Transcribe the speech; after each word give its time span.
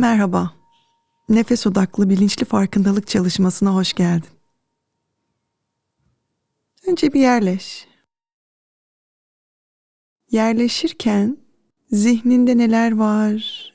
Merhaba. 0.00 0.52
Nefes 1.28 1.66
odaklı 1.66 2.10
bilinçli 2.10 2.44
farkındalık 2.44 3.08
çalışmasına 3.08 3.74
hoş 3.74 3.92
geldin. 3.92 4.28
Önce 6.86 7.12
bir 7.12 7.20
yerleş. 7.20 7.88
Yerleşirken 10.30 11.36
zihninde 11.90 12.58
neler 12.58 12.92
var? 12.96 13.72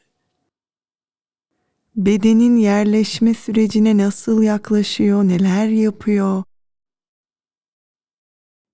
Bedenin 1.96 2.58
yerleşme 2.58 3.34
sürecine 3.34 3.98
nasıl 3.98 4.42
yaklaşıyor, 4.42 5.24
neler 5.24 5.68
yapıyor? 5.68 6.44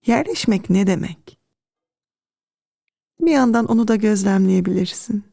Yerleşmek 0.05 0.69
ne 0.69 0.87
demek? 0.87 1.39
Bir 3.19 3.31
yandan 3.31 3.65
onu 3.65 3.87
da 3.87 3.95
gözlemleyebilirsin. 3.95 5.30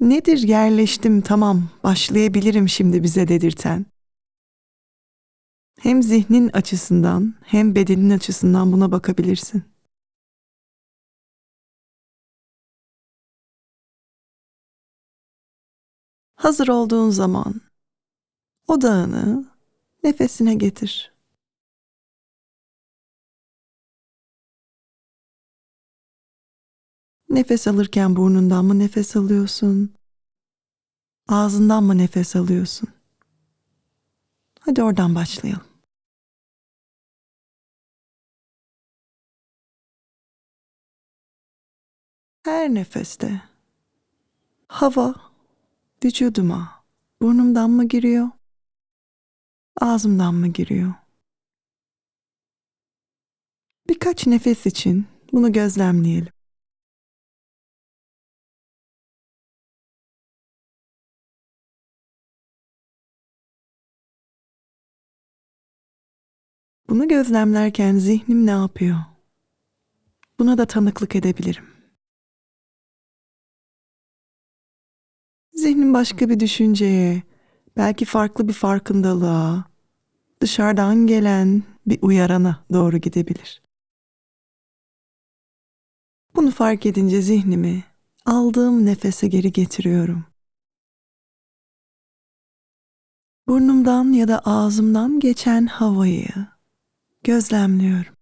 Nedir 0.00 0.38
yerleştim 0.38 1.20
tamam 1.20 1.68
başlayabilirim 1.84 2.68
şimdi 2.68 3.02
bize 3.02 3.28
dedirten? 3.28 3.86
Hem 5.80 6.02
zihnin 6.02 6.48
açısından 6.48 7.34
hem 7.44 7.74
bedenin 7.74 8.10
açısından 8.10 8.72
buna 8.72 8.92
bakabilirsin. 8.92 9.62
Hazır 16.36 16.68
olduğun 16.68 17.10
zaman 17.10 17.60
odağını 18.68 19.46
nefesine 20.04 20.54
getir. 20.54 21.17
Nefes 27.30 27.68
alırken 27.68 28.16
burnundan 28.16 28.64
mı 28.64 28.78
nefes 28.78 29.16
alıyorsun? 29.16 29.94
Ağzından 31.28 31.84
mı 31.84 31.98
nefes 31.98 32.36
alıyorsun? 32.36 32.88
Hadi 34.60 34.82
oradan 34.82 35.14
başlayalım. 35.14 35.64
Her 42.44 42.74
nefeste 42.74 43.42
hava 44.68 45.14
vücuduma 46.04 46.84
burnumdan 47.22 47.70
mı 47.70 47.88
giriyor? 47.88 48.28
Ağzımdan 49.80 50.34
mı 50.34 50.48
giriyor? 50.48 50.94
Birkaç 53.88 54.26
nefes 54.26 54.66
için 54.66 55.06
bunu 55.32 55.52
gözlemleyelim. 55.52 56.37
Bunu 66.88 67.08
gözlemlerken 67.08 67.98
zihnim 67.98 68.46
ne 68.46 68.50
yapıyor? 68.50 68.98
Buna 70.38 70.58
da 70.58 70.66
tanıklık 70.66 71.16
edebilirim. 71.16 71.64
Zihnim 75.52 75.94
başka 75.94 76.28
bir 76.28 76.40
düşünceye, 76.40 77.22
belki 77.76 78.04
farklı 78.04 78.48
bir 78.48 78.52
farkındalığa, 78.52 79.64
dışarıdan 80.40 81.06
gelen 81.06 81.62
bir 81.86 81.98
uyarana 82.02 82.64
doğru 82.72 82.98
gidebilir. 82.98 83.62
Bunu 86.36 86.50
fark 86.50 86.86
edince 86.86 87.22
zihnimi 87.22 87.84
aldığım 88.26 88.86
nefese 88.86 89.28
geri 89.28 89.52
getiriyorum. 89.52 90.24
Burnumdan 93.48 94.12
ya 94.12 94.28
da 94.28 94.38
ağzımdan 94.38 95.20
geçen 95.20 95.66
havayı 95.66 96.57
gözlemliyorum. 97.24 98.14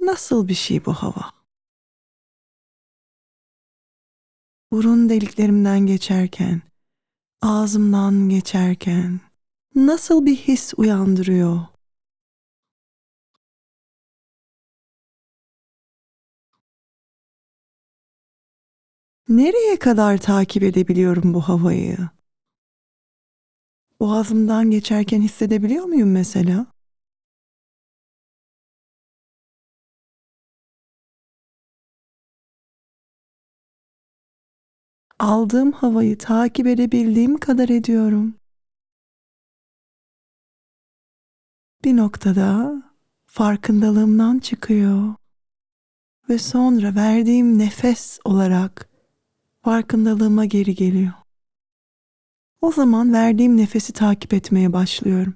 Nasıl 0.00 0.48
bir 0.48 0.54
şey 0.54 0.84
bu 0.84 0.92
hava? 0.94 1.32
Burun 4.72 5.08
deliklerimden 5.08 5.80
geçerken, 5.86 6.62
ağzımdan 7.42 8.28
geçerken 8.30 9.20
nasıl 9.74 10.26
bir 10.26 10.36
his 10.36 10.74
uyandırıyor? 10.76 11.60
Nereye 19.32 19.78
kadar 19.78 20.18
takip 20.18 20.62
edebiliyorum 20.62 21.34
bu 21.34 21.40
havayı? 21.40 21.96
Boğazımdan 24.00 24.70
geçerken 24.70 25.20
hissedebiliyor 25.20 25.84
muyum 25.84 26.10
mesela? 26.12 26.66
Aldığım 35.18 35.72
havayı 35.72 36.18
takip 36.18 36.66
edebildiğim 36.66 37.38
kadar 37.38 37.68
ediyorum. 37.68 38.34
Bir 41.84 41.96
noktada 41.96 42.82
farkındalığımdan 43.26 44.38
çıkıyor 44.38 45.14
ve 46.28 46.38
sonra 46.38 46.94
verdiğim 46.94 47.58
nefes 47.58 48.18
olarak 48.24 48.91
farkındalığıma 49.62 50.44
geri 50.44 50.74
geliyor. 50.74 51.12
O 52.60 52.72
zaman 52.72 53.12
verdiğim 53.12 53.56
nefesi 53.56 53.92
takip 53.92 54.34
etmeye 54.34 54.72
başlıyorum. 54.72 55.34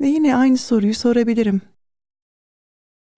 Ve 0.00 0.06
yine 0.08 0.36
aynı 0.36 0.58
soruyu 0.58 0.94
sorabilirim. 0.94 1.62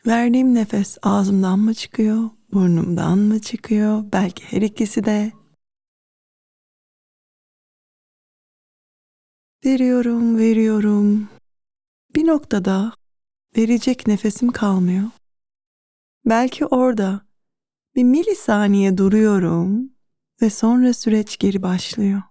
Verdiğim 0.06 0.54
nefes 0.54 0.98
ağzımdan 1.02 1.58
mı 1.58 1.74
çıkıyor, 1.74 2.30
burnumdan 2.52 3.18
mı 3.18 3.40
çıkıyor? 3.40 4.04
Belki 4.12 4.44
her 4.44 4.62
ikisi 4.62 5.04
de. 5.04 5.32
Veriyorum, 9.64 10.38
veriyorum. 10.38 11.28
Bir 12.14 12.26
noktada 12.26 12.92
verecek 13.56 14.06
nefesim 14.06 14.52
kalmıyor. 14.52 15.04
Belki 16.26 16.66
orada 16.66 17.20
bir 17.96 18.04
milisaniye 18.04 18.98
duruyorum 18.98 19.92
ve 20.42 20.50
sonra 20.50 20.94
süreç 20.94 21.38
geri 21.38 21.62
başlıyor. 21.62 22.22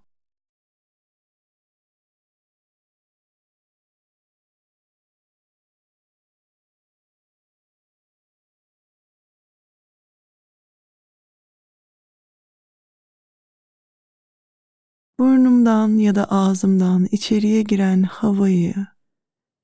Burnumdan 15.18 15.98
ya 15.98 16.14
da 16.14 16.24
ağzımdan 16.24 17.08
içeriye 17.10 17.62
giren 17.62 18.02
havayı 18.02 18.74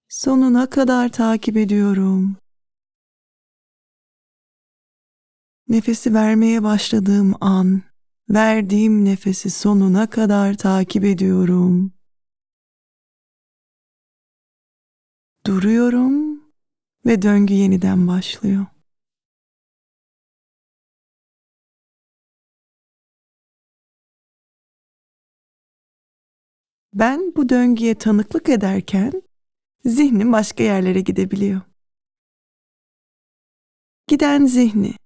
sonuna 0.09 0.71
kadar 0.71 1.09
takip 1.09 1.57
ediyorum. 1.57 2.42
Nefesi 5.69 6.15
vermeye 6.15 6.63
başladığım 6.63 7.35
an 7.41 7.83
verdiğim 8.31 9.05
nefesi 9.05 9.51
sonuna 9.51 10.11
kadar 10.11 10.57
takip 10.57 11.05
ediyorum. 11.05 11.93
Duruyorum 15.47 16.41
ve 17.07 17.23
döngü 17.23 17.55
yeniden 17.55 18.09
başlıyor. 18.09 18.67
Ben 26.95 27.33
bu 27.37 27.49
döngüye 27.49 27.95
tanıklık 27.95 28.49
ederken 28.49 29.23
zihnim 29.85 30.33
başka 30.33 30.63
yerlere 30.63 31.01
gidebiliyor. 31.01 31.61
Giden 34.07 34.47
zihni 34.47 35.02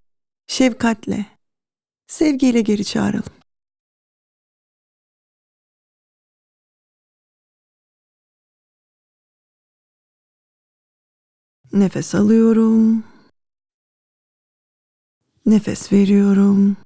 şefkatle, 0.46 1.26
sevgiyle 2.06 2.60
geri 2.60 2.84
çağıralım. 2.84 3.32
Nefes 11.72 12.14
alıyorum. 12.14 13.04
Nefes 15.46 15.92
veriyorum. 15.92 16.76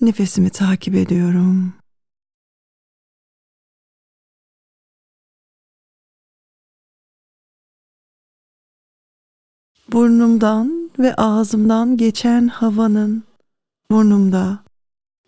Nefesimi 0.00 0.50
takip 0.50 0.94
ediyorum. 0.94 1.74
Burnumdan 9.92 10.79
ve 10.98 11.14
ağzımdan 11.14 11.96
geçen 11.96 12.48
havanın 12.48 13.24
burnumda, 13.90 14.64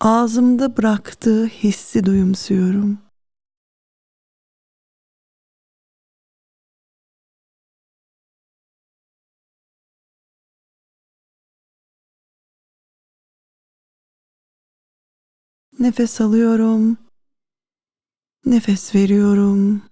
ağzımda 0.00 0.76
bıraktığı 0.76 1.46
hissi 1.46 2.04
duyumsuyorum. 2.04 2.98
Nefes 15.78 16.20
alıyorum. 16.20 16.98
Nefes 18.46 18.94
veriyorum. 18.94 19.82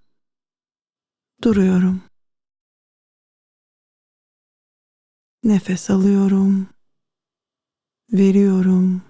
Duruyorum. 1.43 2.10
Nefes 5.45 5.91
alıyorum. 5.91 6.69
Veriyorum. 8.13 9.03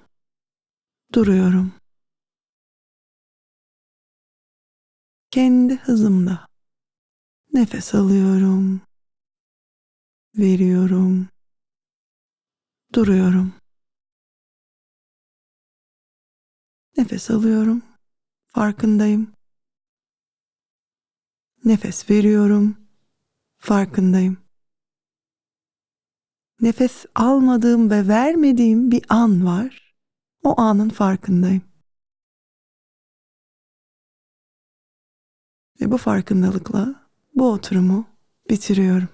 Duruyorum. 1.14 1.72
Kendi 5.30 5.76
hızımda. 5.76 6.46
Nefes 7.52 7.94
alıyorum. 7.94 8.80
Veriyorum. 10.38 11.28
Duruyorum. 12.94 13.54
Nefes 16.96 17.30
alıyorum. 17.30 17.82
Farkındayım. 18.46 19.32
Nefes 21.64 22.10
veriyorum. 22.10 22.76
Farkındayım. 23.58 24.49
Nefes 26.60 27.04
almadığım 27.14 27.90
ve 27.90 28.08
vermediğim 28.08 28.90
bir 28.90 29.04
an 29.08 29.46
var. 29.46 29.94
O 30.44 30.60
anın 30.60 30.88
farkındayım. 30.88 31.62
Ve 35.80 35.90
bu 35.90 35.96
farkındalıkla 35.96 37.08
bu 37.34 37.52
oturumu 37.52 38.06
bitiriyorum. 38.50 39.08